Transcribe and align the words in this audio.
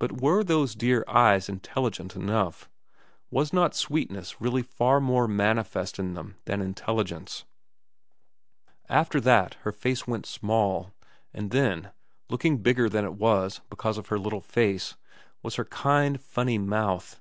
But 0.00 0.20
were 0.20 0.42
those 0.42 0.74
dear 0.74 1.04
eyes 1.06 1.48
intelligent 1.48 2.16
enough? 2.16 2.68
Was 3.30 3.52
not 3.52 3.76
sweetness 3.76 4.40
really 4.40 4.60
far 4.62 4.98
more 5.00 5.28
manifest 5.28 6.00
in 6.00 6.14
them 6.14 6.34
than 6.46 6.60
intelligence? 6.60 7.44
After 8.88 9.20
that 9.20 9.54
her 9.60 9.70
face 9.70 10.04
went 10.04 10.26
small, 10.26 10.90
and 11.32 11.52
then, 11.52 11.92
looking 12.28 12.56
bigger 12.58 12.88
than 12.88 13.04
it 13.04 13.14
was 13.14 13.60
because 13.70 13.98
of 13.98 14.08
her 14.08 14.18
little 14.18 14.40
face, 14.40 14.96
was 15.44 15.54
her 15.54 15.64
kind, 15.64 16.20
funny 16.20 16.58
mouth. 16.58 17.20